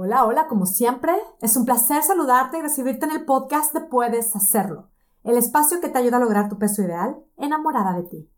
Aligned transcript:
Hola, 0.00 0.24
hola, 0.26 0.46
como 0.46 0.64
siempre, 0.64 1.12
es 1.40 1.56
un 1.56 1.64
placer 1.64 2.04
saludarte 2.04 2.56
y 2.56 2.62
recibirte 2.62 3.04
en 3.06 3.10
el 3.10 3.24
podcast 3.24 3.74
de 3.74 3.80
Puedes 3.80 4.36
Hacerlo, 4.36 4.86
el 5.24 5.36
espacio 5.36 5.80
que 5.80 5.88
te 5.88 5.98
ayuda 5.98 6.18
a 6.18 6.20
lograr 6.20 6.48
tu 6.48 6.56
peso 6.56 6.82
ideal 6.82 7.18
enamorada 7.36 7.94
de 7.94 8.04
ti. 8.04 8.30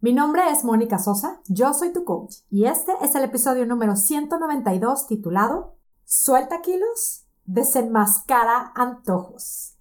Mi 0.00 0.12
nombre 0.12 0.50
es 0.50 0.64
Mónica 0.64 0.98
Sosa, 0.98 1.40
yo 1.46 1.72
soy 1.72 1.92
tu 1.92 2.02
coach 2.02 2.38
y 2.50 2.64
este 2.64 2.90
es 3.00 3.14
el 3.14 3.22
episodio 3.22 3.64
número 3.64 3.94
192 3.94 5.06
titulado 5.06 5.76
Suelta 6.04 6.62
kilos, 6.62 7.24
desenmascara 7.44 8.72
antojos. 8.74 9.76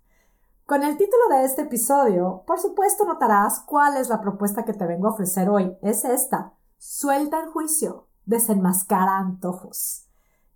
Con 0.67 0.83
el 0.83 0.97
título 0.97 1.29
de 1.31 1.45
este 1.45 1.63
episodio, 1.63 2.43
por 2.45 2.59
supuesto 2.59 3.05
notarás 3.05 3.61
cuál 3.61 3.97
es 3.97 4.07
la 4.07 4.21
propuesta 4.21 4.65
que 4.65 4.73
te 4.73 4.85
vengo 4.85 5.07
a 5.07 5.13
ofrecer 5.13 5.49
hoy. 5.49 5.75
Es 5.81 6.05
esta. 6.05 6.53
Suelta 6.77 7.39
el 7.39 7.49
juicio, 7.49 8.05
desenmascara 8.27 9.17
antojos. 9.17 10.12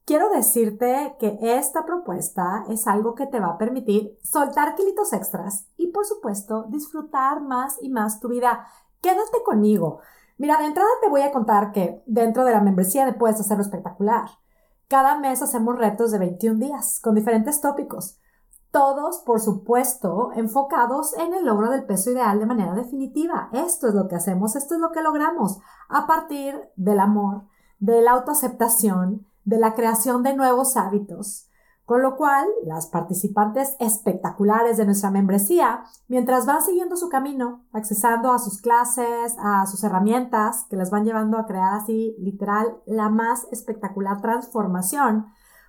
Quiero 0.07 0.29
decirte 0.29 1.17
que 1.19 1.37
esta 1.41 1.85
propuesta 1.85 2.63
es 2.69 2.87
algo 2.87 3.13
que 3.13 3.27
te 3.27 3.41
va 3.41 3.47
a 3.47 3.57
permitir 3.57 4.17
soltar 4.23 4.75
kilitos 4.75 5.11
extras 5.11 5.67
y 5.75 5.87
por 5.87 6.05
supuesto 6.05 6.63
disfrutar 6.69 7.41
más 7.41 7.75
y 7.81 7.89
más 7.89 8.21
tu 8.21 8.29
vida. 8.29 8.67
Quédate 9.01 9.43
conmigo. 9.43 9.99
Mira, 10.37 10.59
de 10.59 10.67
entrada 10.67 10.87
te 11.01 11.09
voy 11.09 11.23
a 11.23 11.33
contar 11.33 11.73
que 11.73 12.01
dentro 12.05 12.45
de 12.45 12.53
la 12.53 12.61
membresía 12.61 13.05
de 13.05 13.11
Puedes 13.11 13.41
Hacerlo 13.41 13.63
Espectacular, 13.63 14.29
cada 14.87 15.19
mes 15.19 15.41
hacemos 15.41 15.77
retos 15.77 16.11
de 16.11 16.19
21 16.19 16.57
días 16.57 17.01
con 17.01 17.13
diferentes 17.13 17.59
tópicos. 17.59 18.17
Todos, 18.71 19.19
por 19.25 19.41
supuesto, 19.41 20.31
enfocados 20.35 21.17
en 21.17 21.33
el 21.33 21.45
logro 21.45 21.69
del 21.69 21.83
peso 21.83 22.11
ideal 22.11 22.39
de 22.39 22.45
manera 22.45 22.73
definitiva. 22.75 23.49
Esto 23.51 23.89
es 23.89 23.93
lo 23.93 24.07
que 24.07 24.15
hacemos, 24.15 24.55
esto 24.55 24.75
es 24.75 24.79
lo 24.79 24.91
que 24.91 25.01
logramos 25.01 25.57
a 25.89 26.07
partir 26.07 26.57
del 26.77 27.01
amor, 27.01 27.43
de 27.79 28.01
la 28.01 28.11
autoaceptación, 28.11 29.27
de 29.47 29.57
la 29.57 29.75
creación 29.75 30.23
de 30.23 30.35
nuevos 30.35 30.75
hábitos. 30.75 31.47
Con 31.85 32.01
lo 32.01 32.17
cual, 32.17 32.45
las 32.65 32.87
participantes 32.87 33.77
espectaculares 33.79 34.75
de 34.75 34.83
nuestra 34.83 35.09
membresía, 35.09 35.85
mientras 36.09 36.45
van 36.45 36.61
siguiendo 36.61 36.97
su 36.97 37.07
camino, 37.07 37.63
accesando 37.71 38.33
a 38.33 38.39
sus 38.39 38.59
clases, 38.59 39.37
a 39.39 39.65
sus 39.65 39.85
herramientas, 39.85 40.65
que 40.69 40.75
las 40.75 40.91
van 40.91 41.05
llevando 41.05 41.37
a 41.37 41.45
crear 41.45 41.75
así, 41.75 42.13
literal, 42.19 42.81
la 42.85 43.07
más 43.07 43.47
espectacular 43.49 44.19
transformación, 44.19 45.27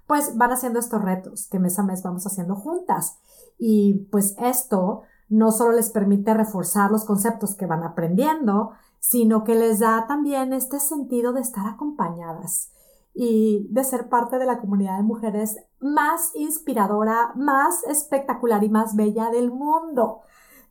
pues 0.08 0.36
van 0.36 0.50
haciendo 0.50 0.80
estos 0.80 1.00
retos 1.00 1.46
que 1.48 1.60
mes 1.60 1.78
a 1.78 1.84
mes 1.84 2.02
vamos 2.02 2.26
haciendo 2.26 2.56
juntas. 2.56 3.20
Y 3.58 4.08
pues 4.10 4.34
esto 4.38 5.02
no 5.28 5.52
solo 5.52 5.70
les 5.70 5.90
permite 5.90 6.34
reforzar 6.34 6.90
los 6.90 7.04
conceptos 7.04 7.54
que 7.54 7.66
van 7.66 7.84
aprendiendo, 7.84 8.72
sino 8.98 9.44
que 9.44 9.54
les 9.54 9.78
da 9.78 10.08
también 10.08 10.52
este 10.52 10.80
sentido 10.80 11.32
de 11.32 11.42
estar 11.42 11.68
acompañadas 11.68 12.72
y 13.20 13.66
de 13.70 13.82
ser 13.82 14.08
parte 14.08 14.38
de 14.38 14.46
la 14.46 14.60
comunidad 14.60 14.96
de 14.96 15.02
mujeres 15.02 15.56
más 15.80 16.30
inspiradora, 16.36 17.32
más 17.34 17.82
espectacular 17.88 18.62
y 18.62 18.68
más 18.68 18.94
bella 18.94 19.28
del 19.30 19.50
mundo. 19.50 20.20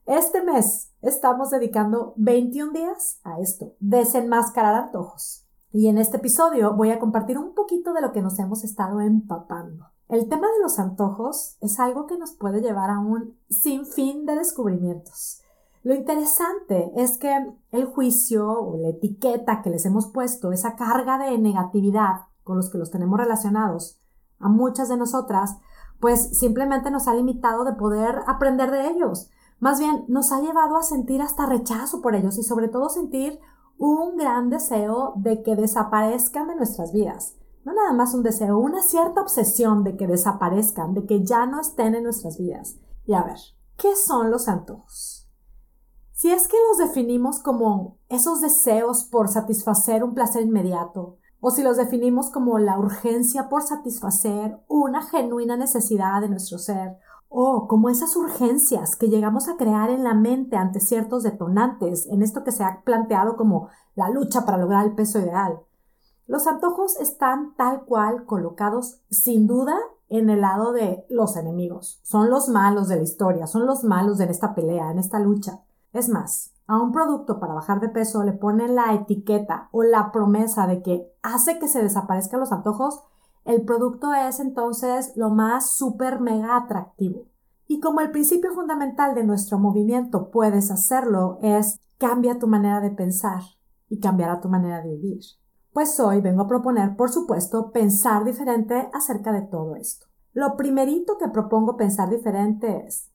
Este 0.05 0.41
mes 0.41 0.93
estamos 1.01 1.49
dedicando 1.49 2.13
21 2.15 2.71
días 2.71 3.19
a 3.25 3.41
esto, 3.41 3.73
desenmascarar 3.81 4.75
antojos. 4.75 5.45
Y 5.73 5.89
en 5.89 5.97
este 5.97 6.17
episodio 6.17 6.73
voy 6.73 6.91
a 6.91 6.99
compartir 6.99 7.37
un 7.37 7.53
poquito 7.53 7.91
de 7.91 7.99
lo 7.99 8.13
que 8.13 8.21
nos 8.21 8.39
hemos 8.39 8.63
estado 8.63 9.01
empapando. 9.01 9.87
El 10.07 10.29
tema 10.29 10.47
de 10.47 10.63
los 10.63 10.79
antojos 10.79 11.57
es 11.59 11.81
algo 11.81 12.05
que 12.05 12.17
nos 12.17 12.31
puede 12.31 12.61
llevar 12.61 12.89
a 12.91 12.99
un 12.99 13.37
sinfín 13.49 14.25
de 14.25 14.35
descubrimientos. 14.35 15.41
Lo 15.83 15.93
interesante 15.93 16.93
es 16.95 17.17
que 17.17 17.29
el 17.71 17.85
juicio 17.85 18.49
o 18.49 18.77
la 18.77 18.89
etiqueta 18.89 19.61
que 19.61 19.69
les 19.69 19.85
hemos 19.85 20.07
puesto, 20.07 20.53
esa 20.53 20.77
carga 20.77 21.17
de 21.17 21.37
negatividad, 21.37 22.26
con 22.47 22.57
los 22.57 22.71
que 22.71 22.77
los 22.77 22.89
tenemos 22.89 23.19
relacionados, 23.19 23.99
a 24.39 24.47
muchas 24.47 24.87
de 24.87 24.97
nosotras, 24.97 25.57
pues 25.99 26.39
simplemente 26.39 26.89
nos 26.89 27.07
ha 27.07 27.13
limitado 27.13 27.65
de 27.65 27.73
poder 27.73 28.23
aprender 28.25 28.71
de 28.71 28.89
ellos. 28.89 29.29
Más 29.59 29.79
bien 29.79 30.05
nos 30.07 30.31
ha 30.31 30.39
llevado 30.39 30.77
a 30.77 30.83
sentir 30.83 31.21
hasta 31.21 31.45
rechazo 31.45 32.01
por 32.01 32.15
ellos 32.15 32.37
y 32.37 32.43
sobre 32.43 32.69
todo 32.69 32.89
sentir 32.89 33.39
un 33.77 34.15
gran 34.15 34.49
deseo 34.49 35.13
de 35.17 35.43
que 35.43 35.55
desaparezcan 35.55 36.47
de 36.47 36.55
nuestras 36.55 36.93
vidas. 36.93 37.35
No 37.65 37.73
nada 37.73 37.91
más 37.91 38.13
un 38.13 38.23
deseo, 38.23 38.57
una 38.57 38.81
cierta 38.81 39.21
obsesión 39.21 39.83
de 39.83 39.97
que 39.97 40.07
desaparezcan, 40.07 40.93
de 40.93 41.05
que 41.05 41.25
ya 41.25 41.45
no 41.45 41.59
estén 41.59 41.95
en 41.95 42.03
nuestras 42.03 42.37
vidas. 42.37 42.77
Y 43.05 43.13
a 43.13 43.23
ver, 43.23 43.37
¿qué 43.75 43.95
son 43.95 44.31
los 44.31 44.47
antojos? 44.47 45.27
Si 46.13 46.31
es 46.31 46.47
que 46.47 46.57
los 46.69 46.77
definimos 46.77 47.39
como 47.39 47.99
esos 48.09 48.41
deseos 48.41 49.03
por 49.03 49.27
satisfacer 49.27 50.03
un 50.03 50.15
placer 50.15 50.43
inmediato, 50.43 51.17
o 51.39 51.51
si 51.51 51.63
los 51.63 51.77
definimos 51.77 52.29
como 52.29 52.57
la 52.59 52.79
urgencia 52.79 53.49
por 53.49 53.61
satisfacer 53.61 54.57
una 54.67 55.03
genuina 55.03 55.55
necesidad 55.55 56.21
de 56.21 56.29
nuestro 56.29 56.57
ser, 56.57 56.97
o 57.29 57.67
como 57.67 57.89
esas 57.89 58.15
urgencias 58.15 58.95
que 58.95 59.09
llegamos 59.09 59.47
a 59.47 59.57
crear 59.57 59.89
en 59.89 60.03
la 60.03 60.13
mente 60.13 60.55
ante 60.55 60.79
ciertos 60.79 61.23
detonantes, 61.23 62.07
en 62.07 62.21
esto 62.21 62.43
que 62.43 62.51
se 62.51 62.63
ha 62.63 62.81
planteado 62.83 63.35
como 63.35 63.69
la 63.95 64.09
lucha 64.09 64.45
para 64.45 64.57
lograr 64.57 64.85
el 64.85 64.95
peso 64.95 65.19
ideal. 65.19 65.59
Los 66.25 66.47
antojos 66.47 66.99
están 66.99 67.55
tal 67.55 67.85
cual 67.85 68.25
colocados 68.25 69.01
sin 69.09 69.47
duda 69.47 69.77
en 70.09 70.29
el 70.29 70.41
lado 70.41 70.71
de 70.71 71.05
los 71.09 71.35
enemigos. 71.35 71.99
Son 72.03 72.29
los 72.29 72.49
malos 72.49 72.87
de 72.87 72.97
la 72.97 73.03
historia, 73.03 73.47
son 73.47 73.65
los 73.65 73.83
malos 73.83 74.19
en 74.19 74.29
esta 74.29 74.55
pelea, 74.55 74.91
en 74.91 74.99
esta 74.99 75.19
lucha. 75.19 75.61
Es 75.93 76.09
más, 76.09 76.53
a 76.67 76.81
un 76.81 76.91
producto 76.91 77.39
para 77.39 77.53
bajar 77.53 77.79
de 77.79 77.89
peso 77.89 78.23
le 78.23 78.33
ponen 78.33 78.75
la 78.75 78.93
etiqueta 78.93 79.69
o 79.71 79.83
la 79.83 80.11
promesa 80.11 80.67
de 80.67 80.81
que 80.81 81.11
hace 81.23 81.59
que 81.59 81.67
se 81.67 81.81
desaparezcan 81.81 82.41
los 82.41 82.51
antojos, 82.51 83.03
el 83.45 83.63
producto 83.63 84.13
es 84.13 84.41
entonces 84.41 85.13
lo 85.15 85.29
más 85.29 85.71
súper 85.71 86.19
mega 86.19 86.57
atractivo. 86.57 87.27
Y 87.65 87.79
como 87.79 88.01
el 88.01 88.11
principio 88.11 88.53
fundamental 88.53 89.15
de 89.15 89.23
nuestro 89.23 89.57
movimiento 89.57 90.29
puedes 90.29 90.69
hacerlo 90.69 91.39
es 91.41 91.79
cambia 91.97 92.39
tu 92.39 92.47
manera 92.47 92.81
de 92.81 92.91
pensar 92.91 93.41
y 93.89 93.99
cambiará 93.99 94.41
tu 94.41 94.49
manera 94.49 94.81
de 94.81 94.95
vivir. 94.95 95.21
Pues 95.71 95.99
hoy 95.99 96.21
vengo 96.21 96.43
a 96.43 96.47
proponer, 96.47 96.95
por 96.95 97.09
supuesto, 97.09 97.71
pensar 97.71 98.25
diferente 98.25 98.89
acerca 98.93 99.31
de 99.31 99.43
todo 99.43 99.75
esto. 99.75 100.07
Lo 100.33 100.57
primerito 100.57 101.17
que 101.17 101.29
propongo 101.29 101.77
pensar 101.77 102.09
diferente 102.09 102.85
es 102.85 103.09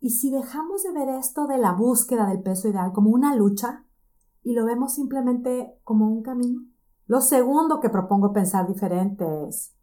y 0.00 0.10
si 0.10 0.30
dejamos 0.30 0.82
de 0.82 0.92
ver 0.92 1.08
esto 1.08 1.46
de 1.46 1.58
la 1.58 1.72
búsqueda 1.72 2.26
del 2.26 2.42
peso 2.42 2.68
ideal 2.68 2.92
como 2.92 3.10
una 3.10 3.34
lucha 3.34 3.84
y 4.42 4.52
lo 4.52 4.64
vemos 4.64 4.94
simplemente 4.94 5.78
como 5.82 6.08
un 6.08 6.22
camino. 6.22 6.62
Lo 7.06 7.20
segundo 7.20 7.80
que 7.80 7.90
propongo 7.90 8.32
pensar 8.32 8.66
diferente 8.66 9.24
es, 9.48 9.74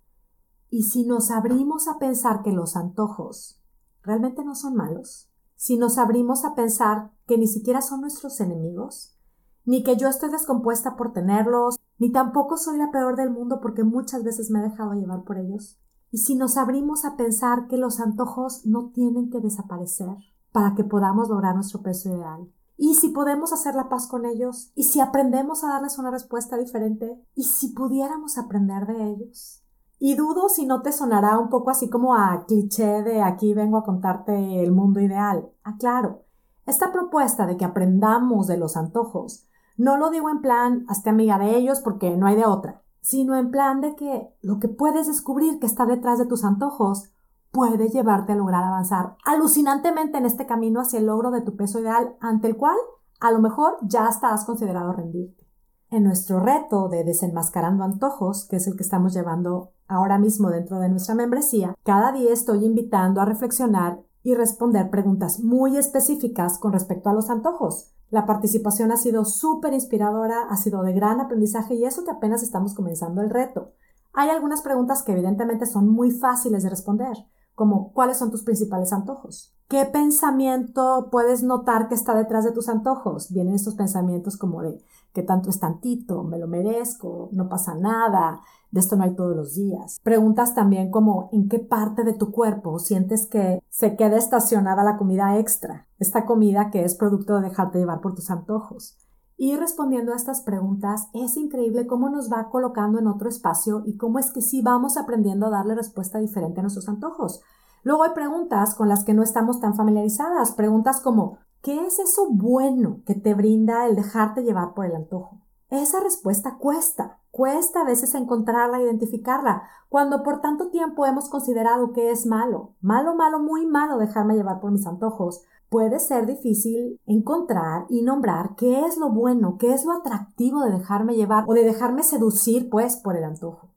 ¿y 0.69 0.83
si 0.83 1.05
nos 1.05 1.31
abrimos 1.31 1.87
a 1.87 1.97
pensar 1.97 2.41
que 2.43 2.51
los 2.51 2.75
antojos 2.75 3.61
realmente 4.01 4.43
no 4.43 4.55
son 4.55 4.75
malos? 4.75 5.29
Si 5.55 5.77
nos 5.77 5.97
abrimos 5.97 6.45
a 6.45 6.55
pensar 6.55 7.11
que 7.25 7.37
ni 7.37 7.47
siquiera 7.47 7.81
son 7.81 8.01
nuestros 8.01 8.39
enemigos, 8.41 9.17
ni 9.65 9.83
que 9.83 9.95
yo 9.95 10.09
estoy 10.09 10.29
descompuesta 10.29 10.95
por 10.95 11.13
tenerlos, 11.13 11.79
ni 11.97 12.11
tampoco 12.11 12.57
soy 12.57 12.77
la 12.77 12.91
peor 12.91 13.15
del 13.15 13.31
mundo 13.31 13.59
porque 13.61 13.83
muchas 13.83 14.23
veces 14.23 14.51
me 14.51 14.59
he 14.59 14.69
dejado 14.69 14.93
llevar 14.93 15.23
por 15.23 15.37
ellos. 15.37 15.79
Y 16.13 16.19
si 16.19 16.35
nos 16.35 16.57
abrimos 16.57 17.05
a 17.05 17.17
pensar 17.17 17.65
que 17.67 17.75
los 17.75 17.99
antojos 17.99 18.67
no 18.67 18.91
tienen 18.91 19.31
que 19.31 19.39
desaparecer 19.39 20.15
para 20.51 20.75
que 20.75 20.83
podamos 20.83 21.27
lograr 21.27 21.55
nuestro 21.55 21.81
peso 21.81 22.07
ideal. 22.09 22.47
Y 22.77 22.93
si 22.93 23.09
podemos 23.09 23.51
hacer 23.51 23.73
la 23.73 23.89
paz 23.89 24.05
con 24.05 24.27
ellos, 24.27 24.71
y 24.75 24.83
si 24.83 24.99
aprendemos 24.99 25.63
a 25.63 25.69
darles 25.69 25.97
una 25.97 26.11
respuesta 26.11 26.55
diferente, 26.55 27.19
y 27.33 27.45
si 27.45 27.69
pudiéramos 27.69 28.37
aprender 28.37 28.85
de 28.85 29.09
ellos. 29.09 29.63
Y 29.97 30.13
dudo 30.13 30.49
si 30.49 30.67
no 30.67 30.83
te 30.83 30.91
sonará 30.91 31.39
un 31.39 31.49
poco 31.49 31.71
así 31.71 31.89
como 31.89 32.13
a 32.13 32.45
cliché 32.45 33.01
de 33.01 33.23
aquí 33.23 33.55
vengo 33.55 33.77
a 33.77 33.83
contarte 33.83 34.63
el 34.63 34.71
mundo 34.71 34.99
ideal. 34.99 35.49
Ah, 35.63 35.77
claro, 35.79 36.25
esta 36.67 36.91
propuesta 36.91 37.47
de 37.47 37.57
que 37.57 37.65
aprendamos 37.65 38.45
de 38.45 38.57
los 38.57 38.77
antojos, 38.77 39.47
no 39.77 39.97
lo 39.97 40.11
digo 40.11 40.29
en 40.29 40.41
plan 40.41 40.85
hazte 40.87 41.09
amiga 41.09 41.39
de 41.39 41.55
ellos 41.55 41.79
porque 41.79 42.15
no 42.15 42.27
hay 42.27 42.35
de 42.35 42.45
otra 42.45 42.82
sino 43.03 43.35
en 43.35 43.51
plan 43.51 43.81
de 43.81 43.95
que 43.95 44.33
lo 44.41 44.59
que 44.59 44.69
puedes 44.69 45.07
descubrir 45.07 45.59
que 45.59 45.65
está 45.65 45.85
detrás 45.85 46.17
de 46.17 46.25
tus 46.25 46.43
antojos 46.45 47.11
puede 47.51 47.89
llevarte 47.89 48.31
a 48.31 48.35
lograr 48.35 48.63
avanzar 48.63 49.17
alucinantemente 49.25 50.17
en 50.17 50.25
este 50.25 50.47
camino 50.47 50.79
hacia 50.81 50.99
el 50.99 51.05
logro 51.05 51.29
de 51.29 51.41
tu 51.41 51.55
peso 51.55 51.79
ideal 51.79 52.15
ante 52.21 52.47
el 52.47 52.57
cual 52.57 52.77
a 53.19 53.31
lo 53.31 53.39
mejor 53.39 53.77
ya 53.83 54.07
hasta 54.07 54.33
has 54.33 54.45
considerado 54.45 54.93
rendirte. 54.93 55.45
En 55.89 56.05
nuestro 56.05 56.39
reto 56.39 56.87
de 56.87 57.03
desenmascarando 57.03 57.83
antojos, 57.83 58.47
que 58.49 58.55
es 58.55 58.67
el 58.67 58.75
que 58.75 58.83
estamos 58.83 59.13
llevando 59.13 59.73
ahora 59.87 60.17
mismo 60.17 60.49
dentro 60.49 60.79
de 60.79 60.89
nuestra 60.89 61.13
membresía, 61.13 61.75
cada 61.83 62.11
día 62.13 62.33
estoy 62.33 62.65
invitando 62.65 63.21
a 63.21 63.25
reflexionar 63.25 64.01
y 64.23 64.33
responder 64.33 64.89
preguntas 64.89 65.41
muy 65.41 65.77
específicas 65.77 66.57
con 66.57 66.71
respecto 66.71 67.09
a 67.09 67.13
los 67.13 67.29
antojos. 67.29 67.92
La 68.13 68.27
participación 68.27 68.91
ha 68.91 68.97
sido 68.97 69.25
súper 69.25 69.73
inspiradora, 69.73 70.43
ha 70.47 70.55
sido 70.55 70.83
de 70.83 70.93
gran 70.93 71.19
aprendizaje 71.19 71.73
y 71.73 71.83
eso 71.83 72.03
que 72.03 72.11
apenas 72.11 72.43
estamos 72.43 72.75
comenzando 72.75 73.21
el 73.21 73.31
reto. 73.31 73.71
Hay 74.13 74.29
algunas 74.29 74.61
preguntas 74.61 75.01
que 75.01 75.13
evidentemente 75.13 75.65
son 75.65 75.89
muy 75.89 76.11
fáciles 76.11 76.61
de 76.61 76.69
responder, 76.69 77.17
como 77.55 77.91
¿cuáles 77.91 78.17
son 78.17 78.29
tus 78.29 78.43
principales 78.43 78.93
antojos? 78.93 79.55
¿Qué 79.67 79.85
pensamiento 79.85 81.09
puedes 81.11 81.41
notar 81.41 81.87
que 81.87 81.95
está 81.95 82.13
detrás 82.13 82.43
de 82.43 82.51
tus 82.51 82.69
antojos? 82.69 83.31
Vienen 83.31 83.55
estos 83.55 83.73
pensamientos 83.73 84.37
como 84.37 84.61
de 84.61 84.79
que 85.11 85.23
tanto 85.23 85.49
es 85.49 85.59
tantito, 85.59 86.21
me 86.21 86.37
lo 86.37 86.47
merezco, 86.47 87.29
no 87.31 87.49
pasa 87.49 87.73
nada, 87.73 88.41
de 88.73 88.79
esto 88.79 88.95
no 88.95 89.03
hay 89.03 89.15
todos 89.15 89.35
los 89.35 89.53
días. 89.53 89.99
Preguntas 90.01 90.55
también 90.55 90.89
como 90.89 91.29
en 91.31 91.47
qué 91.47 91.59
parte 91.59 92.03
de 92.03 92.13
tu 92.13 92.31
cuerpo 92.31 92.79
sientes 92.79 93.27
que 93.27 93.61
se 93.69 93.95
queda 93.95 94.17
estacionada 94.17 94.83
la 94.83 94.97
comida 94.97 95.37
extra, 95.37 95.87
esta 95.99 96.25
comida 96.25 96.71
que 96.71 96.83
es 96.83 96.95
producto 96.95 97.35
de 97.35 97.49
dejarte 97.49 97.77
llevar 97.77 98.01
por 98.01 98.15
tus 98.15 98.31
antojos. 98.31 98.97
Y 99.37 99.55
respondiendo 99.57 100.11
a 100.11 100.15
estas 100.15 100.41
preguntas, 100.41 101.07
es 101.13 101.37
increíble 101.37 101.85
cómo 101.85 102.09
nos 102.09 102.31
va 102.31 102.49
colocando 102.49 102.97
en 102.97 103.05
otro 103.05 103.29
espacio 103.29 103.83
y 103.85 103.95
cómo 103.95 104.17
es 104.17 104.31
que 104.31 104.41
sí 104.41 104.63
vamos 104.63 104.97
aprendiendo 104.97 105.45
a 105.45 105.51
darle 105.51 105.75
respuesta 105.75 106.17
diferente 106.17 106.59
a 106.59 106.63
nuestros 106.63 106.89
antojos. 106.89 107.41
Luego 107.83 108.01
hay 108.01 108.11
preguntas 108.15 108.73
con 108.73 108.89
las 108.89 109.03
que 109.03 109.13
no 109.13 109.21
estamos 109.21 109.59
tan 109.59 109.75
familiarizadas, 109.75 110.53
preguntas 110.53 110.99
como 110.99 111.37
¿qué 111.61 111.85
es 111.85 111.99
eso 111.99 112.27
bueno 112.31 113.01
que 113.05 113.13
te 113.13 113.35
brinda 113.35 113.85
el 113.85 113.95
dejarte 113.95 114.41
llevar 114.41 114.73
por 114.73 114.87
el 114.87 114.95
antojo? 114.95 115.42
Esa 115.73 115.99
respuesta 116.01 116.59
cuesta, 116.59 117.17
cuesta 117.31 117.81
a 117.81 117.83
veces 117.83 118.13
encontrarla, 118.13 118.79
identificarla, 118.79 119.63
cuando 119.89 120.21
por 120.21 120.39
tanto 120.39 120.69
tiempo 120.69 121.07
hemos 121.07 121.29
considerado 121.29 121.93
que 121.93 122.11
es 122.11 122.27
malo, 122.27 122.75
malo, 122.79 123.15
malo, 123.15 123.39
muy 123.39 123.65
malo 123.65 123.97
dejarme 123.97 124.35
llevar 124.35 124.59
por 124.59 124.69
mis 124.69 124.85
antojos, 124.85 125.41
puede 125.69 125.97
ser 125.97 126.27
difícil 126.27 127.01
encontrar 127.07 127.87
y 127.89 128.03
nombrar 128.03 128.53
qué 128.55 128.85
es 128.85 128.97
lo 128.97 129.09
bueno, 129.09 129.57
qué 129.57 129.73
es 129.73 129.83
lo 129.83 129.93
atractivo 129.93 130.61
de 130.61 130.73
dejarme 130.73 131.15
llevar 131.15 131.45
o 131.47 131.55
de 131.55 131.63
dejarme 131.63 132.03
seducir, 132.03 132.69
pues, 132.69 132.97
por 132.97 133.15
el 133.15 133.23
antojo. 133.23 133.71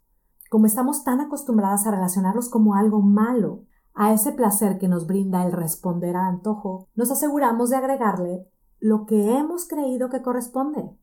Como 0.50 0.66
estamos 0.66 1.02
tan 1.02 1.22
acostumbradas 1.22 1.86
a 1.86 1.92
relacionarlos 1.92 2.50
como 2.50 2.74
algo 2.74 3.00
malo, 3.00 3.62
a 3.94 4.12
ese 4.12 4.32
placer 4.32 4.78
que 4.78 4.88
nos 4.88 5.06
brinda 5.06 5.46
el 5.46 5.52
responder 5.52 6.14
al 6.14 6.26
antojo, 6.26 6.88
nos 6.94 7.10
aseguramos 7.10 7.70
de 7.70 7.76
agregarle 7.76 8.46
lo 8.80 9.06
que 9.06 9.38
hemos 9.38 9.66
creído 9.66 10.10
que 10.10 10.20
corresponde. 10.20 10.94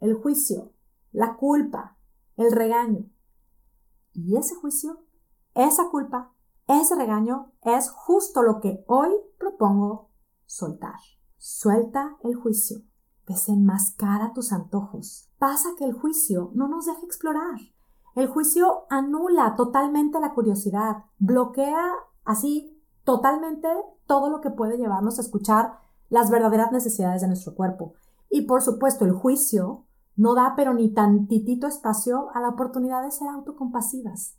El 0.00 0.14
juicio, 0.14 0.72
la 1.12 1.36
culpa, 1.36 1.96
el 2.36 2.52
regaño. 2.52 3.10
Y 4.12 4.36
ese 4.36 4.54
juicio, 4.54 5.04
esa 5.54 5.88
culpa, 5.90 6.32
ese 6.66 6.94
regaño 6.94 7.52
es 7.62 7.90
justo 7.90 8.42
lo 8.42 8.60
que 8.60 8.84
hoy 8.86 9.10
propongo 9.38 10.10
soltar. 10.44 10.98
Suelta 11.36 12.16
el 12.22 12.34
juicio. 12.34 12.82
Desenmascara 13.26 14.32
tus 14.32 14.52
antojos. 14.52 15.30
Pasa 15.38 15.70
que 15.78 15.84
el 15.84 15.92
juicio 15.92 16.50
no 16.54 16.68
nos 16.68 16.86
deja 16.86 17.04
explorar. 17.04 17.58
El 18.14 18.28
juicio 18.28 18.86
anula 18.88 19.56
totalmente 19.56 20.18
la 20.20 20.32
curiosidad, 20.32 21.04
bloquea 21.18 21.92
así 22.24 22.82
totalmente 23.04 23.68
todo 24.06 24.30
lo 24.30 24.40
que 24.40 24.50
puede 24.50 24.78
llevarnos 24.78 25.18
a 25.18 25.22
escuchar 25.22 25.78
las 26.08 26.30
verdaderas 26.30 26.72
necesidades 26.72 27.20
de 27.20 27.28
nuestro 27.28 27.54
cuerpo. 27.54 27.94
Y 28.36 28.42
por 28.42 28.60
supuesto, 28.60 29.06
el 29.06 29.12
juicio 29.12 29.86
no 30.14 30.34
da 30.34 30.52
pero 30.56 30.74
ni 30.74 30.92
tantitito 30.92 31.66
espacio 31.66 32.28
a 32.34 32.40
la 32.40 32.50
oportunidad 32.50 33.02
de 33.02 33.10
ser 33.10 33.28
autocompasivas. 33.28 34.36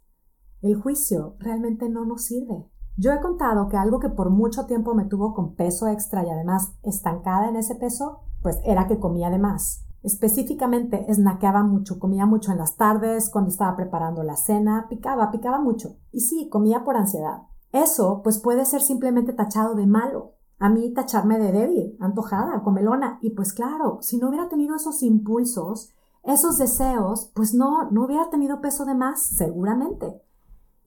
El 0.61 0.79
juicio 0.79 1.35
realmente 1.39 1.89
no 1.89 2.05
nos 2.05 2.25
sirve. 2.25 2.69
Yo 2.95 3.11
he 3.11 3.19
contado 3.19 3.69
que 3.69 3.75
algo 3.75 3.99
que 3.99 4.09
por 4.09 4.29
mucho 4.29 4.67
tiempo 4.67 4.93
me 4.93 5.05
tuvo 5.05 5.33
con 5.33 5.55
peso 5.55 5.87
extra 5.87 6.23
y 6.23 6.29
además 6.29 6.75
estancada 6.83 7.49
en 7.49 7.55
ese 7.55 7.73
peso, 7.73 8.19
pues 8.43 8.59
era 8.63 8.85
que 8.85 8.99
comía 8.99 9.31
de 9.31 9.39
más. 9.39 9.83
Específicamente, 10.03 11.11
snaqueaba 11.11 11.63
mucho, 11.63 11.97
comía 11.97 12.27
mucho 12.27 12.51
en 12.51 12.59
las 12.59 12.75
tardes, 12.75 13.31
cuando 13.31 13.49
estaba 13.49 13.75
preparando 13.75 14.21
la 14.21 14.35
cena, 14.35 14.85
picaba, 14.91 15.31
picaba 15.31 15.59
mucho. 15.59 15.95
Y 16.11 16.19
sí, 16.19 16.49
comía 16.49 16.83
por 16.83 16.97
ansiedad. 16.97 17.47
Eso, 17.71 18.21
pues 18.23 18.37
puede 18.37 18.63
ser 18.65 18.83
simplemente 18.83 19.33
tachado 19.33 19.73
de 19.73 19.87
malo. 19.87 20.36
A 20.59 20.69
mí 20.69 20.93
tacharme 20.93 21.37
de 21.37 21.51
débil, 21.51 21.97
antojada, 21.99 22.63
comelona. 22.63 23.19
Y 23.21 23.31
pues 23.31 23.53
claro, 23.53 23.99
si 24.01 24.17
no 24.17 24.29
hubiera 24.29 24.49
tenido 24.49 24.75
esos 24.75 25.03
impulsos, 25.03 25.93
esos 26.23 26.57
deseos, 26.57 27.31
pues 27.35 27.53
no, 27.53 27.89
no 27.91 28.05
hubiera 28.05 28.29
tenido 28.29 28.59
peso 28.59 28.85
de 28.85 28.95
más, 28.95 29.21
seguramente. 29.21 30.21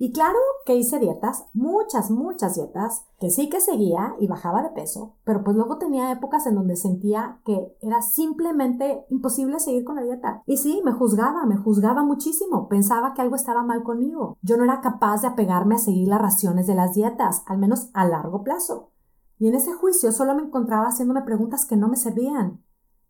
Y 0.02 0.12
claro 0.12 0.38
que 0.64 0.76
hice 0.76 0.98
dietas, 0.98 1.44
muchas, 1.52 2.10
muchas 2.10 2.54
dietas, 2.54 3.04
que 3.20 3.28
sí 3.28 3.50
que 3.50 3.60
seguía 3.60 4.14
y 4.18 4.28
bajaba 4.28 4.62
de 4.62 4.70
peso, 4.70 5.16
pero 5.24 5.44
pues 5.44 5.54
luego 5.54 5.76
tenía 5.76 6.10
épocas 6.10 6.46
en 6.46 6.54
donde 6.54 6.76
sentía 6.76 7.42
que 7.44 7.76
era 7.82 8.00
simplemente 8.00 9.04
imposible 9.10 9.60
seguir 9.60 9.84
con 9.84 9.96
la 9.96 10.02
dieta. 10.02 10.42
Y 10.46 10.56
sí, 10.56 10.80
me 10.86 10.92
juzgaba, 10.92 11.44
me 11.44 11.58
juzgaba 11.58 12.02
muchísimo, 12.02 12.66
pensaba 12.66 13.12
que 13.12 13.20
algo 13.20 13.36
estaba 13.36 13.62
mal 13.62 13.82
conmigo. 13.82 14.38
Yo 14.40 14.56
no 14.56 14.64
era 14.64 14.80
capaz 14.80 15.20
de 15.20 15.28
apegarme 15.28 15.74
a 15.74 15.78
seguir 15.78 16.08
las 16.08 16.22
raciones 16.22 16.66
de 16.66 16.76
las 16.76 16.94
dietas, 16.94 17.42
al 17.44 17.58
menos 17.58 17.90
a 17.92 18.06
largo 18.06 18.42
plazo. 18.42 18.92
Y 19.40 19.48
en 19.48 19.54
ese 19.54 19.72
juicio 19.72 20.12
solo 20.12 20.34
me 20.34 20.42
encontraba 20.42 20.86
haciéndome 20.86 21.22
preguntas 21.22 21.64
que 21.64 21.76
no 21.76 21.88
me 21.88 21.96
servían. 21.96 22.62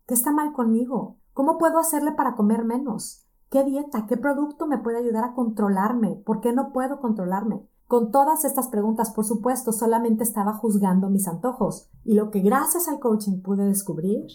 ¿Qué 0.07 0.13
está 0.13 0.31
mal 0.31 0.53
conmigo? 0.53 1.17
¿Cómo 1.33 1.57
puedo 1.57 1.77
hacerle 1.77 2.13
para 2.13 2.35
comer 2.35 2.63
menos? 2.63 3.27
¿Qué 3.49 3.65
dieta, 3.65 4.05
qué 4.07 4.15
producto 4.15 4.65
me 4.65 4.77
puede 4.77 4.99
ayudar 4.99 5.25
a 5.25 5.33
controlarme? 5.33 6.15
¿Por 6.25 6.39
qué 6.39 6.53
no 6.53 6.71
puedo 6.71 7.01
controlarme? 7.01 7.67
Con 7.85 8.11
todas 8.11 8.45
estas 8.45 8.69
preguntas, 8.69 9.11
por 9.11 9.25
supuesto, 9.25 9.73
solamente 9.73 10.23
estaba 10.23 10.53
juzgando 10.53 11.09
mis 11.09 11.27
antojos. 11.27 11.89
Y 12.05 12.13
lo 12.13 12.31
que 12.31 12.39
gracias 12.39 12.87
al 12.87 13.01
coaching 13.01 13.41
pude 13.41 13.65
descubrir 13.65 14.25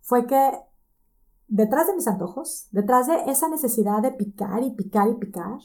fue 0.00 0.26
que 0.26 0.52
detrás 1.48 1.88
de 1.88 1.96
mis 1.96 2.06
antojos, 2.06 2.68
detrás 2.70 3.08
de 3.08 3.24
esa 3.26 3.48
necesidad 3.48 4.02
de 4.02 4.12
picar 4.12 4.62
y 4.62 4.70
picar 4.70 5.08
y 5.08 5.14
picar, 5.14 5.58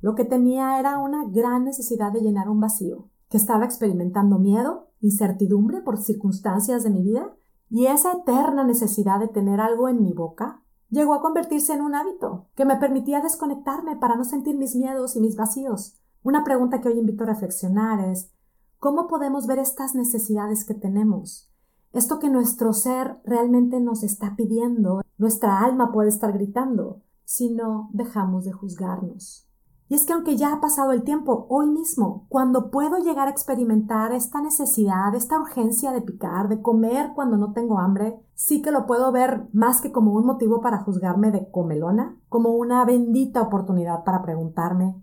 lo 0.00 0.14
que 0.14 0.24
tenía 0.24 0.80
era 0.80 0.96
una 0.96 1.26
gran 1.26 1.64
necesidad 1.64 2.10
de 2.10 2.22
llenar 2.22 2.48
un 2.48 2.60
vacío, 2.60 3.10
que 3.28 3.36
estaba 3.36 3.66
experimentando 3.66 4.38
miedo, 4.38 4.85
incertidumbre 5.00 5.80
por 5.80 5.98
circunstancias 5.98 6.82
de 6.82 6.90
mi 6.90 7.02
vida 7.02 7.34
y 7.68 7.86
esa 7.86 8.12
eterna 8.12 8.64
necesidad 8.64 9.20
de 9.20 9.28
tener 9.28 9.60
algo 9.60 9.88
en 9.88 10.02
mi 10.02 10.12
boca 10.12 10.62
llegó 10.90 11.14
a 11.14 11.20
convertirse 11.20 11.74
en 11.74 11.82
un 11.82 11.94
hábito 11.94 12.48
que 12.54 12.64
me 12.64 12.76
permitía 12.76 13.20
desconectarme 13.20 13.96
para 13.96 14.16
no 14.16 14.24
sentir 14.24 14.56
mis 14.56 14.76
miedos 14.76 15.16
y 15.16 15.20
mis 15.20 15.36
vacíos. 15.36 15.98
Una 16.22 16.44
pregunta 16.44 16.80
que 16.80 16.88
hoy 16.88 16.98
invito 16.98 17.24
a 17.24 17.28
reflexionar 17.28 18.00
es 18.08 18.30
¿cómo 18.78 19.06
podemos 19.08 19.46
ver 19.46 19.58
estas 19.58 19.94
necesidades 19.94 20.64
que 20.64 20.74
tenemos? 20.74 21.50
Esto 21.92 22.18
que 22.18 22.28
nuestro 22.28 22.72
ser 22.72 23.18
realmente 23.24 23.80
nos 23.80 24.02
está 24.02 24.36
pidiendo, 24.36 25.02
nuestra 25.18 25.60
alma 25.60 25.92
puede 25.92 26.08
estar 26.08 26.32
gritando, 26.32 27.02
si 27.24 27.50
no 27.50 27.88
dejamos 27.92 28.44
de 28.44 28.52
juzgarnos. 28.52 29.45
Y 29.88 29.94
es 29.94 30.04
que 30.04 30.12
aunque 30.12 30.36
ya 30.36 30.52
ha 30.52 30.60
pasado 30.60 30.90
el 30.92 31.04
tiempo, 31.04 31.46
hoy 31.48 31.68
mismo, 31.68 32.26
cuando 32.28 32.70
puedo 32.70 32.98
llegar 32.98 33.28
a 33.28 33.30
experimentar 33.30 34.12
esta 34.12 34.40
necesidad, 34.40 35.14
esta 35.14 35.38
urgencia 35.38 35.92
de 35.92 36.02
picar, 36.02 36.48
de 36.48 36.60
comer 36.60 37.12
cuando 37.14 37.36
no 37.36 37.52
tengo 37.52 37.78
hambre, 37.78 38.20
sí 38.34 38.62
que 38.62 38.72
lo 38.72 38.86
puedo 38.86 39.12
ver 39.12 39.48
más 39.52 39.80
que 39.80 39.92
como 39.92 40.12
un 40.12 40.26
motivo 40.26 40.60
para 40.60 40.82
juzgarme 40.82 41.30
de 41.30 41.48
comelona, 41.52 42.18
como 42.28 42.50
una 42.50 42.84
bendita 42.84 43.42
oportunidad 43.42 44.02
para 44.02 44.22
preguntarme 44.22 45.00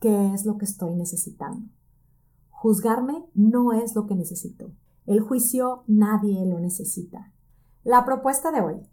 qué 0.00 0.34
es 0.34 0.44
lo 0.44 0.58
que 0.58 0.64
estoy 0.64 0.96
necesitando. 0.96 1.68
Juzgarme 2.50 3.24
no 3.34 3.72
es 3.72 3.94
lo 3.94 4.06
que 4.06 4.16
necesito. 4.16 4.72
El 5.06 5.20
juicio 5.20 5.84
nadie 5.86 6.44
lo 6.44 6.58
necesita. 6.58 7.32
La 7.84 8.04
propuesta 8.04 8.50
de 8.50 8.62
hoy. 8.62 8.88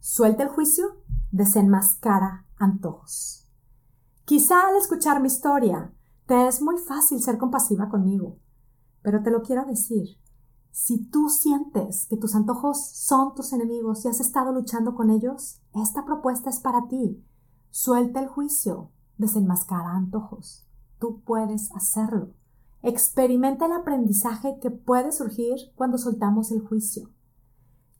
Suelta 0.00 0.42
el 0.42 0.48
juicio, 0.48 1.02
desenmascara 1.30 2.46
antojos. 2.56 3.41
Quizá 4.24 4.68
al 4.68 4.76
escuchar 4.76 5.20
mi 5.20 5.26
historia 5.26 5.92
te 6.26 6.46
es 6.46 6.62
muy 6.62 6.78
fácil 6.78 7.20
ser 7.20 7.38
compasiva 7.38 7.88
conmigo, 7.88 8.38
pero 9.02 9.22
te 9.22 9.30
lo 9.30 9.42
quiero 9.42 9.64
decir. 9.66 10.16
Si 10.70 11.04
tú 11.10 11.28
sientes 11.28 12.06
que 12.06 12.16
tus 12.16 12.34
antojos 12.34 12.88
son 12.92 13.34
tus 13.34 13.52
enemigos 13.52 14.04
y 14.04 14.08
has 14.08 14.20
estado 14.20 14.52
luchando 14.52 14.94
con 14.94 15.10
ellos, 15.10 15.60
esta 15.74 16.04
propuesta 16.04 16.48
es 16.48 16.60
para 16.60 16.86
ti. 16.86 17.22
Suelta 17.70 18.20
el 18.20 18.28
juicio, 18.28 18.90
desenmascara 19.18 19.90
antojos. 19.90 20.66
Tú 20.98 21.20
puedes 21.24 21.70
hacerlo. 21.72 22.34
Experimenta 22.80 23.66
el 23.66 23.72
aprendizaje 23.72 24.58
que 24.60 24.70
puede 24.70 25.12
surgir 25.12 25.58
cuando 25.74 25.98
soltamos 25.98 26.52
el 26.52 26.60
juicio. 26.60 27.10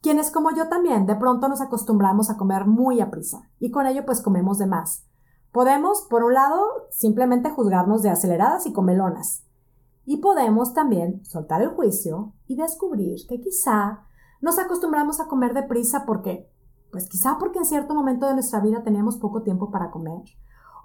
Quienes 0.01 0.31
como 0.31 0.51
yo 0.55 0.67
también 0.67 1.05
de 1.05 1.15
pronto 1.15 1.47
nos 1.47 1.61
acostumbramos 1.61 2.29
a 2.29 2.37
comer 2.37 2.65
muy 2.65 3.01
a 3.01 3.11
prisa 3.11 3.49
y 3.59 3.71
con 3.71 3.85
ello 3.85 4.05
pues 4.05 4.21
comemos 4.21 4.57
de 4.57 4.67
más. 4.67 5.05
Podemos, 5.53 6.01
por 6.09 6.23
un 6.23 6.33
lado, 6.33 6.65
simplemente 6.89 7.51
juzgarnos 7.51 8.01
de 8.01 8.09
aceleradas 8.09 8.65
y 8.65 8.73
comelonas. 8.73 9.43
Y 10.03 10.17
podemos 10.17 10.73
también 10.73 11.23
soltar 11.23 11.61
el 11.61 11.69
juicio 11.69 12.33
y 12.47 12.55
descubrir 12.55 13.19
que 13.29 13.39
quizá 13.39 14.01
nos 14.41 14.57
acostumbramos 14.57 15.19
a 15.19 15.27
comer 15.27 15.53
deprisa 15.53 16.05
porque, 16.07 16.49
pues 16.91 17.07
quizá 17.07 17.37
porque 17.37 17.59
en 17.59 17.65
cierto 17.65 17.93
momento 17.93 18.25
de 18.25 18.33
nuestra 18.33 18.61
vida 18.61 18.81
teníamos 18.81 19.17
poco 19.17 19.43
tiempo 19.43 19.69
para 19.69 19.91
comer. 19.91 20.23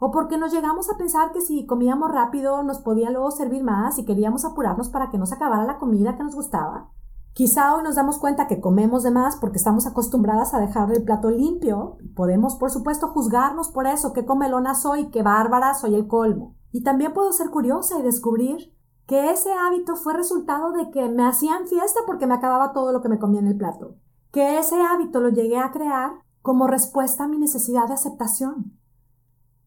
O 0.01 0.11
porque 0.11 0.37
nos 0.37 0.53
llegamos 0.53 0.91
a 0.91 0.99
pensar 0.99 1.33
que 1.33 1.41
si 1.41 1.65
comíamos 1.65 2.13
rápido 2.13 2.63
nos 2.63 2.79
podía 2.79 3.11
luego 3.11 3.31
servir 3.31 3.65
más 3.65 3.99
y 3.99 4.05
queríamos 4.05 4.45
apurarnos 4.45 4.91
para 4.91 5.09
que 5.09 5.17
no 5.17 5.25
se 5.25 5.37
acabara 5.37 5.65
la 5.65 5.79
comida 5.79 6.15
que 6.15 6.25
nos 6.25 6.35
gustaba. 6.35 6.91
Quizá 7.33 7.75
hoy 7.75 7.85
nos 7.85 7.95
damos 7.95 8.19
cuenta 8.19 8.49
que 8.49 8.61
comemos 8.61 9.05
de 9.05 9.11
más 9.11 9.37
porque 9.37 9.59
estamos 9.59 9.87
acostumbradas 9.87 10.55
a 10.55 10.59
dejar 10.59 10.91
el 10.93 11.05
plato 11.05 11.31
limpio 11.31 11.99
podemos, 12.17 12.57
por 12.57 12.71
supuesto, 12.71 13.09
juzgarnos 13.09 13.69
por 13.69 13.87
eso, 13.87 14.13
qué 14.13 14.27
comelona 14.27 14.75
soy, 14.75 15.09
qué 15.11 15.23
bárbara 15.23 15.75
soy 15.75 15.95
el 15.95 16.09
colmo. 16.09 16.57
Y 16.73 16.83
también 16.83 17.13
puedo 17.13 17.33
ser 17.33 17.51
curiosa 17.51 17.99
y 17.99 18.03
descubrir 18.03 18.75
que 19.07 19.31
ese 19.31 19.53
hábito 19.53 19.97
fue 19.97 20.15
resultado 20.15 20.73
de 20.73 20.91
que 20.91 21.09
me 21.09 21.25
hacían 21.25 21.67
fiesta 21.67 22.01
porque 22.07 22.27
me 22.27 22.35
acababa 22.35 22.73
todo 22.73 22.93
lo 22.93 23.01
que 23.01 23.09
me 23.09 23.19
comía 23.19 23.41
en 23.41 23.47
el 23.47 23.57
plato. 23.57 23.95
Que 24.33 24.59
ese 24.59 24.83
hábito 24.83 25.21
lo 25.21 25.29
llegué 25.29 25.59
a 25.59 25.71
crear 25.71 26.11
como 26.43 26.67
respuesta 26.67 27.25
a 27.25 27.29
mi 27.29 27.39
necesidad 27.39 27.87
de 27.87 27.95
aceptación 27.95 28.79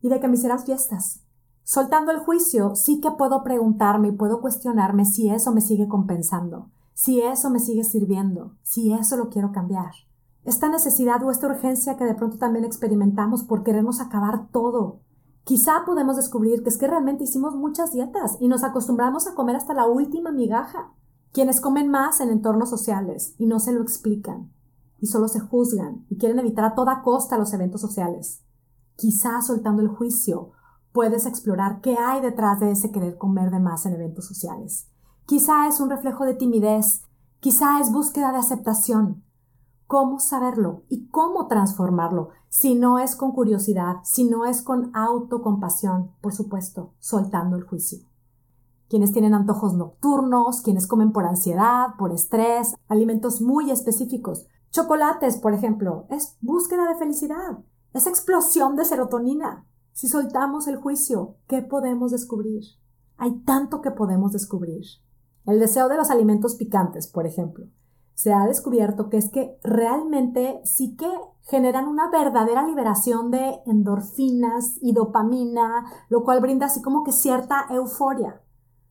y 0.01 0.09
de 0.09 0.19
que 0.19 0.27
me 0.27 0.35
hicieran 0.35 0.59
fiestas. 0.59 1.23
Soltando 1.63 2.11
el 2.11 2.19
juicio, 2.19 2.75
sí 2.75 2.99
que 2.99 3.11
puedo 3.11 3.43
preguntarme 3.43 4.09
y 4.09 4.11
puedo 4.11 4.41
cuestionarme 4.41 5.05
si 5.05 5.29
eso 5.29 5.51
me 5.51 5.61
sigue 5.61 5.87
compensando, 5.87 6.69
si 7.01 7.19
eso 7.19 7.49
me 7.49 7.57
sigue 7.57 7.83
sirviendo, 7.83 8.53
si 8.61 8.93
eso 8.93 9.17
lo 9.17 9.29
quiero 9.29 9.51
cambiar. 9.51 9.89
Esta 10.43 10.69
necesidad 10.69 11.23
o 11.23 11.31
esta 11.31 11.47
urgencia 11.47 11.97
que 11.97 12.05
de 12.05 12.13
pronto 12.13 12.37
también 12.37 12.63
experimentamos 12.63 13.41
por 13.41 13.63
querernos 13.63 13.99
acabar 13.99 14.49
todo. 14.51 14.99
Quizá 15.43 15.81
podemos 15.83 16.15
descubrir 16.15 16.61
que 16.61 16.69
es 16.69 16.77
que 16.77 16.85
realmente 16.85 17.23
hicimos 17.23 17.55
muchas 17.55 17.91
dietas 17.91 18.37
y 18.39 18.47
nos 18.47 18.63
acostumbramos 18.63 19.25
a 19.25 19.33
comer 19.33 19.55
hasta 19.55 19.73
la 19.73 19.87
última 19.87 20.31
migaja. 20.31 20.93
Quienes 21.31 21.59
comen 21.59 21.89
más 21.89 22.19
en 22.21 22.29
entornos 22.29 22.69
sociales 22.69 23.33
y 23.39 23.47
no 23.47 23.59
se 23.59 23.71
lo 23.71 23.81
explican 23.81 24.53
y 24.99 25.07
solo 25.07 25.27
se 25.27 25.39
juzgan 25.39 26.05
y 26.07 26.19
quieren 26.19 26.37
evitar 26.37 26.65
a 26.65 26.75
toda 26.75 27.01
costa 27.01 27.35
los 27.35 27.51
eventos 27.51 27.81
sociales. 27.81 28.43
Quizá 28.95 29.41
soltando 29.41 29.81
el 29.81 29.87
juicio 29.87 30.51
puedes 30.91 31.25
explorar 31.25 31.81
qué 31.81 31.97
hay 31.97 32.21
detrás 32.21 32.59
de 32.59 32.69
ese 32.69 32.91
querer 32.91 33.17
comer 33.17 33.49
de 33.49 33.59
más 33.59 33.87
en 33.87 33.93
eventos 33.93 34.27
sociales. 34.27 34.91
Quizá 35.25 35.67
es 35.67 35.79
un 35.79 35.89
reflejo 35.89 36.25
de 36.25 36.33
timidez, 36.33 37.03
quizá 37.39 37.79
es 37.79 37.91
búsqueda 37.91 38.31
de 38.31 38.39
aceptación. 38.39 39.23
¿Cómo 39.87 40.19
saberlo 40.19 40.83
y 40.87 41.07
cómo 41.09 41.47
transformarlo? 41.47 42.29
Si 42.47 42.75
no 42.75 42.99
es 42.99 43.15
con 43.15 43.31
curiosidad, 43.31 43.97
si 44.03 44.23
no 44.23 44.45
es 44.45 44.61
con 44.61 44.95
autocompasión, 44.95 46.11
por 46.21 46.33
supuesto, 46.33 46.93
soltando 46.99 47.57
el 47.57 47.63
juicio. 47.63 47.99
Quienes 48.89 49.11
tienen 49.11 49.33
antojos 49.33 49.73
nocturnos, 49.73 50.61
quienes 50.61 50.87
comen 50.87 51.11
por 51.11 51.25
ansiedad, 51.25 51.95
por 51.97 52.11
estrés, 52.11 52.75
alimentos 52.87 53.41
muy 53.41 53.71
específicos. 53.71 54.47
Chocolates, 54.71 55.37
por 55.37 55.53
ejemplo, 55.53 56.05
es 56.09 56.37
búsqueda 56.41 56.87
de 56.87 56.95
felicidad. 56.95 57.59
Esa 57.93 58.09
explosión 58.09 58.75
de 58.75 58.85
serotonina. 58.85 59.65
Si 59.93 60.07
soltamos 60.07 60.67
el 60.67 60.77
juicio, 60.77 61.35
¿qué 61.47 61.61
podemos 61.61 62.11
descubrir? 62.11 62.63
Hay 63.17 63.39
tanto 63.41 63.81
que 63.81 63.91
podemos 63.91 64.31
descubrir. 64.31 64.85
El 65.45 65.59
deseo 65.59 65.89
de 65.89 65.97
los 65.97 66.09
alimentos 66.09 66.55
picantes, 66.55 67.07
por 67.07 67.25
ejemplo. 67.25 67.67
Se 68.13 68.33
ha 68.33 68.45
descubierto 68.45 69.09
que 69.09 69.17
es 69.17 69.31
que 69.31 69.57
realmente 69.63 70.61
sí 70.63 70.95
que 70.95 71.09
generan 71.41 71.87
una 71.87 72.09
verdadera 72.09 72.65
liberación 72.67 73.31
de 73.31 73.61
endorfinas 73.65 74.77
y 74.81 74.93
dopamina, 74.93 75.85
lo 76.09 76.23
cual 76.23 76.41
brinda 76.41 76.67
así 76.67 76.81
como 76.81 77.03
que 77.03 77.11
cierta 77.11 77.65
euforia. 77.71 78.41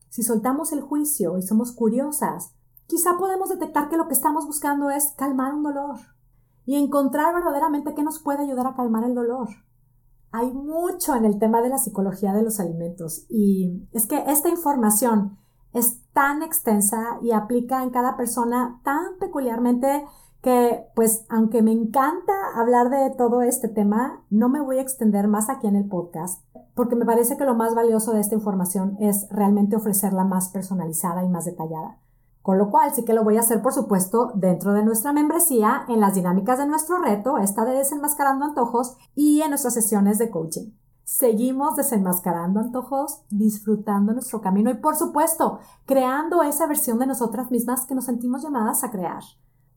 Si 0.09 0.23
soltamos 0.23 0.73
el 0.73 0.81
juicio 0.81 1.39
y 1.39 1.43
somos 1.43 1.73
curiosas, 1.73 2.55
quizá 2.87 3.17
podemos 3.19 3.49
detectar 3.49 3.89
que 3.89 3.97
lo 3.97 4.09
que 4.09 4.15
estamos 4.15 4.47
buscando 4.47 4.91
es 4.91 5.13
calmar 5.17 5.55
un 5.55 5.63
dolor, 5.63 5.99
y 6.71 6.77
encontrar 6.77 7.35
verdaderamente 7.35 7.95
qué 7.95 8.03
nos 8.05 8.21
puede 8.21 8.43
ayudar 8.43 8.67
a 8.67 8.75
calmar 8.75 9.03
el 9.05 9.15
dolor. 9.15 9.49
Hay 10.31 10.53
mucho 10.53 11.17
en 11.17 11.25
el 11.25 11.39
tema 11.41 11.61
de 11.63 11.69
la 11.69 11.79
psicología 11.79 12.33
de 12.33 12.43
los 12.43 12.61
alimentos 12.61 13.27
y 13.29 13.89
es 13.91 14.07
que 14.07 14.23
esta 14.29 14.49
información 14.49 15.39
es 15.73 16.01
tan 16.13 16.43
extensa 16.43 17.19
y 17.23 17.33
aplica 17.33 17.83
en 17.83 17.91
cada 17.91 18.17
persona 18.17 18.81
tan 18.83 19.19
peculiarmente 19.19 20.05
que 20.43 20.87
pues 20.95 21.27
aunque 21.29 21.63
me 21.63 21.73
encanta 21.73 22.33
hablar 22.57 22.89
de 22.89 23.11
todo 23.11 23.43
este 23.43 23.69
tema, 23.69 24.25
no 24.31 24.49
me 24.49 24.61
voy 24.61 24.79
a 24.79 24.83
extender 24.83 25.29
más 25.29 25.51
aquí 25.51 25.67
en 25.67 25.77
el 25.77 25.87
podcast 25.87 26.43
porque 26.75 26.97
me 26.97 27.05
parece 27.05 27.37
que 27.37 27.45
lo 27.45 27.55
más 27.55 27.75
valioso 27.75 28.13
de 28.13 28.21
esta 28.21 28.35
información 28.35 28.97
es 29.01 29.29
realmente 29.31 29.77
ofrecerla 29.77 30.25
más 30.25 30.49
personalizada 30.49 31.23
y 31.25 31.29
más 31.29 31.45
detallada. 31.45 31.99
Con 32.43 32.57
lo 32.57 32.71
cual 32.71 32.95
sí 32.95 33.05
que 33.05 33.13
lo 33.13 33.23
voy 33.23 33.37
a 33.37 33.41
hacer, 33.41 33.61
por 33.61 33.75
supuesto, 33.75 34.33
dentro 34.35 34.73
de 34.73 34.83
nuestra 34.83 35.13
membresía, 35.13 35.85
en 35.89 36.01
las 36.01 36.15
dinámicas 36.15 36.59
de 36.59 36.67
nuestro 36.67 36.99
reto, 36.99 37.37
esta 37.37 37.67
de 37.67 37.73
desenmascarando 37.73 38.47
antojos 38.47 38.97
y 39.15 39.43
en 39.43 39.51
nuestras 39.51 39.75
sesiones 39.75 40.19
de 40.19 40.31
coaching. 40.31 40.71
Seguimos 41.13 41.75
desenmascarando 41.75 42.61
antojos, 42.61 43.23
disfrutando 43.31 44.13
nuestro 44.13 44.41
camino 44.41 44.71
y, 44.71 44.75
por 44.75 44.95
supuesto, 44.95 45.59
creando 45.85 46.45
esa 46.45 46.69
versión 46.69 47.01
de 47.01 47.07
nosotras 47.09 47.51
mismas 47.51 47.85
que 47.85 47.97
nos 47.97 48.05
sentimos 48.05 48.45
llamadas 48.45 48.85
a 48.85 48.93
crear. 48.93 49.25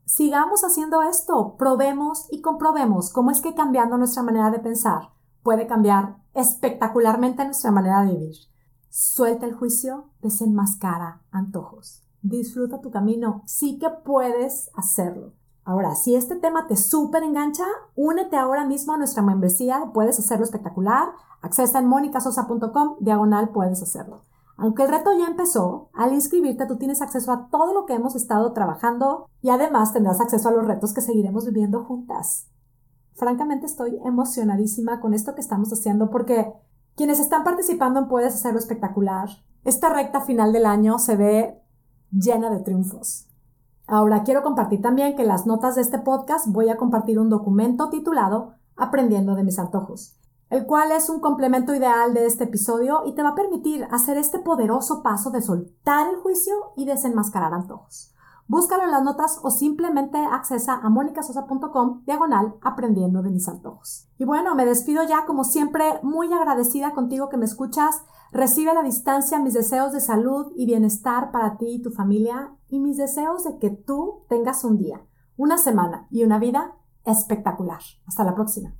Sigamos 0.04 0.62
haciendo 0.62 1.02
esto, 1.02 1.56
probemos 1.58 2.28
y 2.30 2.40
comprobemos 2.40 3.10
cómo 3.10 3.32
es 3.32 3.40
que 3.40 3.52
cambiando 3.52 3.98
nuestra 3.98 4.22
manera 4.22 4.52
de 4.52 4.60
pensar 4.60 5.10
puede 5.42 5.66
cambiar 5.66 6.18
espectacularmente 6.34 7.44
nuestra 7.44 7.72
manera 7.72 8.02
de 8.02 8.12
vivir. 8.12 8.36
Suelta 8.88 9.44
el 9.44 9.54
juicio, 9.54 10.10
desenmascara 10.22 11.20
antojos 11.32 12.04
disfruta 12.24 12.80
tu 12.80 12.90
camino, 12.90 13.42
sí 13.46 13.78
que 13.78 13.90
puedes 13.90 14.70
hacerlo. 14.74 15.34
Ahora, 15.64 15.94
si 15.94 16.14
este 16.14 16.36
tema 16.36 16.66
te 16.66 16.76
súper 16.76 17.22
engancha, 17.22 17.64
únete 17.96 18.36
ahora 18.36 18.66
mismo 18.66 18.92
a 18.92 18.98
nuestra 18.98 19.22
membresía, 19.22 19.90
puedes 19.94 20.18
hacerlo 20.18 20.44
espectacular, 20.44 21.08
accesa 21.40 21.78
en 21.78 21.86
monicasosa.com, 21.86 22.96
diagonal 23.00 23.48
puedes 23.48 23.82
hacerlo. 23.82 24.24
Aunque 24.56 24.84
el 24.84 24.90
reto 24.90 25.10
ya 25.18 25.26
empezó, 25.26 25.88
al 25.94 26.12
inscribirte 26.12 26.66
tú 26.66 26.76
tienes 26.76 27.00
acceso 27.00 27.32
a 27.32 27.48
todo 27.48 27.72
lo 27.72 27.86
que 27.86 27.94
hemos 27.94 28.14
estado 28.14 28.52
trabajando 28.52 29.26
y 29.40 29.50
además 29.50 29.92
tendrás 29.92 30.20
acceso 30.20 30.48
a 30.48 30.52
los 30.52 30.66
retos 30.66 30.92
que 30.92 31.00
seguiremos 31.00 31.46
viviendo 31.46 31.82
juntas. 31.84 32.48
Francamente 33.14 33.66
estoy 33.66 33.98
emocionadísima 34.04 35.00
con 35.00 35.14
esto 35.14 35.34
que 35.34 35.40
estamos 35.40 35.72
haciendo 35.72 36.10
porque 36.10 36.52
quienes 36.94 37.20
están 37.20 37.42
participando 37.42 38.00
en 38.00 38.08
Puedes 38.08 38.34
Hacerlo 38.34 38.58
Espectacular, 38.58 39.28
esta 39.64 39.88
recta 39.88 40.20
final 40.20 40.52
del 40.52 40.66
año 40.66 40.98
se 40.98 41.16
ve 41.16 41.60
llena 42.12 42.50
de 42.50 42.60
triunfos. 42.60 43.28
Ahora 43.86 44.22
quiero 44.22 44.42
compartir 44.42 44.80
también 44.80 45.14
que 45.14 45.22
en 45.22 45.28
las 45.28 45.46
notas 45.46 45.74
de 45.74 45.82
este 45.82 45.98
podcast 45.98 46.46
voy 46.48 46.70
a 46.70 46.78
compartir 46.78 47.18
un 47.18 47.28
documento 47.28 47.90
titulado 47.90 48.54
Aprendiendo 48.76 49.34
de 49.34 49.44
mis 49.44 49.58
antojos, 49.58 50.16
el 50.48 50.66
cual 50.66 50.90
es 50.90 51.10
un 51.10 51.20
complemento 51.20 51.74
ideal 51.74 52.14
de 52.14 52.26
este 52.26 52.44
episodio 52.44 53.02
y 53.04 53.14
te 53.14 53.22
va 53.22 53.30
a 53.30 53.34
permitir 53.34 53.86
hacer 53.90 54.16
este 54.16 54.38
poderoso 54.38 55.02
paso 55.02 55.30
de 55.30 55.42
soltar 55.42 56.08
el 56.08 56.16
juicio 56.16 56.54
y 56.76 56.86
desenmascarar 56.86 57.52
antojos. 57.52 58.14
Búscalo 58.46 58.84
en 58.84 58.90
las 58.90 59.02
notas 59.02 59.38
o 59.42 59.50
simplemente 59.50 60.18
accesa 60.18 60.74
a 60.74 60.90
monicasosa.com 60.90 62.02
diagonal 62.04 62.56
aprendiendo 62.60 63.22
de 63.22 63.30
mis 63.30 63.48
antojos. 63.48 64.08
Y 64.18 64.24
bueno, 64.24 64.54
me 64.54 64.66
despido 64.66 65.02
ya 65.02 65.24
como 65.24 65.44
siempre 65.44 65.84
muy 66.02 66.30
agradecida 66.30 66.92
contigo 66.92 67.30
que 67.30 67.38
me 67.38 67.46
escuchas. 67.46 68.02
Recibe 68.32 68.72
a 68.72 68.74
la 68.74 68.82
distancia 68.82 69.38
mis 69.38 69.54
deseos 69.54 69.92
de 69.92 70.00
salud 70.00 70.52
y 70.56 70.66
bienestar 70.66 71.30
para 71.30 71.56
ti 71.56 71.76
y 71.76 71.82
tu 71.82 71.90
familia 71.90 72.52
y 72.74 72.80
mis 72.80 72.96
deseos 72.96 73.44
de 73.44 73.58
que 73.58 73.70
tú 73.70 74.24
tengas 74.28 74.64
un 74.64 74.76
día, 74.76 75.00
una 75.36 75.58
semana 75.58 76.08
y 76.10 76.24
una 76.24 76.40
vida 76.40 76.76
espectacular. 77.04 77.80
Hasta 78.04 78.24
la 78.24 78.34
próxima. 78.34 78.74